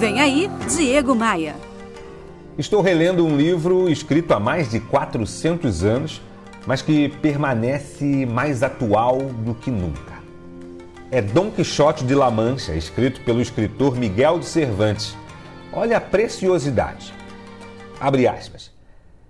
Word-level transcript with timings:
Vem 0.00 0.18
aí, 0.18 0.50
Diego 0.66 1.14
Maia. 1.14 1.54
Estou 2.56 2.80
relendo 2.80 3.22
um 3.22 3.36
livro 3.36 3.86
escrito 3.86 4.32
há 4.32 4.40
mais 4.40 4.70
de 4.70 4.80
400 4.80 5.84
anos, 5.84 6.22
mas 6.66 6.80
que 6.80 7.10
permanece 7.20 8.24
mais 8.24 8.62
atual 8.62 9.18
do 9.18 9.54
que 9.54 9.70
nunca. 9.70 10.14
É 11.10 11.20
Dom 11.20 11.50
Quixote 11.50 12.02
de 12.06 12.14
La 12.14 12.30
Mancha, 12.30 12.74
escrito 12.74 13.20
pelo 13.26 13.42
escritor 13.42 13.94
Miguel 13.94 14.38
de 14.38 14.46
Cervantes. 14.46 15.14
Olha 15.70 15.98
a 15.98 16.00
preciosidade. 16.00 17.12
Abre 18.00 18.26
aspas. 18.26 18.70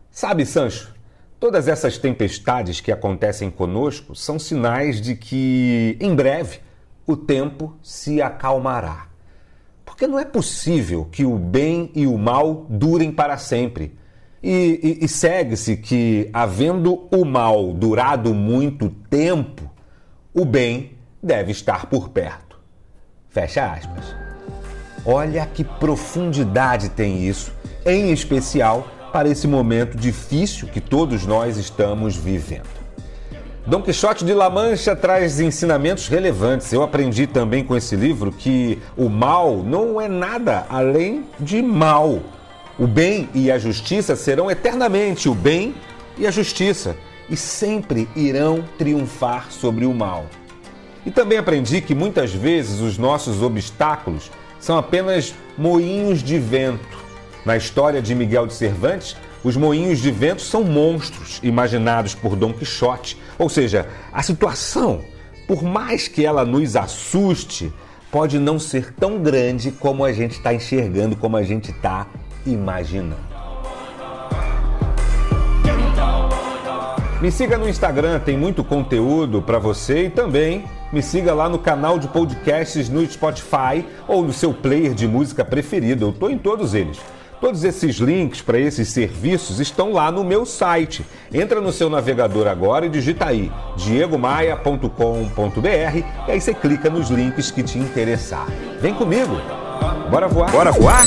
Sabe, 0.08 0.46
Sancho, 0.46 0.94
todas 1.40 1.66
essas 1.66 1.98
tempestades 1.98 2.80
que 2.80 2.92
acontecem 2.92 3.50
conosco 3.50 4.14
são 4.14 4.38
sinais 4.38 5.00
de 5.00 5.16
que, 5.16 5.96
em 6.00 6.14
breve, 6.14 6.60
o 7.04 7.16
tempo 7.16 7.76
se 7.82 8.22
acalmará. 8.22 9.09
Porque 10.00 10.10
não 10.10 10.18
é 10.18 10.24
possível 10.24 11.06
que 11.12 11.26
o 11.26 11.36
bem 11.36 11.90
e 11.94 12.06
o 12.06 12.16
mal 12.16 12.64
durem 12.70 13.12
para 13.12 13.36
sempre. 13.36 13.94
E, 14.42 14.98
e, 14.98 15.04
e 15.04 15.06
segue-se 15.06 15.76
que, 15.76 16.30
havendo 16.32 17.06
o 17.14 17.22
mal 17.22 17.74
durado 17.74 18.32
muito 18.32 18.88
tempo, 19.10 19.70
o 20.32 20.42
bem 20.46 20.92
deve 21.22 21.52
estar 21.52 21.84
por 21.84 22.08
perto. 22.08 22.58
Fecha 23.28 23.70
aspas. 23.70 24.16
Olha 25.04 25.44
que 25.44 25.62
profundidade 25.62 26.88
tem 26.88 27.28
isso, 27.28 27.52
em 27.84 28.10
especial 28.10 28.88
para 29.12 29.28
esse 29.28 29.46
momento 29.46 29.98
difícil 29.98 30.66
que 30.68 30.80
todos 30.80 31.26
nós 31.26 31.58
estamos 31.58 32.16
vivendo. 32.16 32.70
Dom 33.70 33.82
Quixote 33.82 34.24
de 34.24 34.34
La 34.34 34.50
Mancha 34.50 34.96
traz 34.96 35.38
ensinamentos 35.38 36.08
relevantes. 36.08 36.72
Eu 36.72 36.82
aprendi 36.82 37.24
também 37.28 37.62
com 37.62 37.76
esse 37.76 37.94
livro 37.94 38.32
que 38.32 38.82
o 38.96 39.08
mal 39.08 39.58
não 39.58 40.00
é 40.00 40.08
nada 40.08 40.66
além 40.68 41.24
de 41.38 41.62
mal. 41.62 42.18
O 42.76 42.88
bem 42.88 43.28
e 43.32 43.48
a 43.48 43.60
justiça 43.60 44.16
serão 44.16 44.50
eternamente 44.50 45.28
o 45.28 45.36
bem 45.36 45.72
e 46.18 46.26
a 46.26 46.32
justiça 46.32 46.96
e 47.28 47.36
sempre 47.36 48.08
irão 48.16 48.64
triunfar 48.76 49.52
sobre 49.52 49.86
o 49.86 49.94
mal. 49.94 50.26
E 51.06 51.10
também 51.12 51.38
aprendi 51.38 51.80
que 51.80 51.94
muitas 51.94 52.34
vezes 52.34 52.80
os 52.80 52.98
nossos 52.98 53.40
obstáculos 53.40 54.32
são 54.58 54.76
apenas 54.78 55.32
moinhos 55.56 56.24
de 56.24 56.40
vento. 56.40 56.98
Na 57.44 57.56
história 57.56 58.02
de 58.02 58.14
Miguel 58.14 58.46
de 58.46 58.54
Cervantes, 58.54 59.16
os 59.42 59.56
moinhos 59.56 59.98
de 59.98 60.10
vento 60.10 60.42
são 60.42 60.62
monstros 60.62 61.40
imaginados 61.42 62.14
por 62.14 62.36
Dom 62.36 62.52
Quixote. 62.52 63.16
Ou 63.38 63.48
seja, 63.48 63.88
a 64.12 64.22
situação, 64.22 65.00
por 65.46 65.62
mais 65.62 66.06
que 66.06 66.24
ela 66.24 66.44
nos 66.44 66.76
assuste, 66.76 67.72
pode 68.10 68.38
não 68.38 68.58
ser 68.58 68.92
tão 68.92 69.22
grande 69.22 69.70
como 69.70 70.04
a 70.04 70.12
gente 70.12 70.32
está 70.32 70.52
enxergando, 70.52 71.16
como 71.16 71.36
a 71.36 71.42
gente 71.42 71.70
está 71.70 72.06
imaginando. 72.44 73.30
Me 77.20 77.30
siga 77.30 77.58
no 77.58 77.68
Instagram, 77.68 78.18
tem 78.20 78.36
muito 78.36 78.64
conteúdo 78.64 79.42
para 79.42 79.58
você 79.58 80.06
e 80.06 80.10
também 80.10 80.64
me 80.90 81.02
siga 81.02 81.34
lá 81.34 81.50
no 81.50 81.58
canal 81.58 81.98
de 81.98 82.08
podcasts 82.08 82.88
no 82.88 83.04
Spotify 83.06 83.84
ou 84.08 84.24
no 84.24 84.32
seu 84.32 84.54
player 84.54 84.94
de 84.94 85.06
música 85.06 85.44
preferido. 85.44 86.06
Eu 86.06 86.10
estou 86.10 86.30
em 86.30 86.38
todos 86.38 86.72
eles. 86.72 86.98
Todos 87.40 87.64
esses 87.64 87.96
links 87.96 88.42
para 88.42 88.58
esses 88.58 88.88
serviços 88.88 89.60
estão 89.60 89.92
lá 89.92 90.12
no 90.12 90.22
meu 90.22 90.44
site. 90.44 91.06
Entra 91.32 91.60
no 91.60 91.72
seu 91.72 91.88
navegador 91.88 92.46
agora 92.46 92.84
e 92.84 92.90
digita 92.90 93.26
aí 93.26 93.50
diegomaia.com.br 93.76 95.68
e 96.28 96.30
aí 96.30 96.40
você 96.40 96.52
clica 96.52 96.90
nos 96.90 97.08
links 97.08 97.50
que 97.50 97.62
te 97.62 97.78
interessar. 97.78 98.46
Vem 98.80 98.92
comigo. 98.92 99.40
Bora 100.10 100.28
voar? 100.28 100.50
Bora 100.50 100.72
voar? 100.72 101.06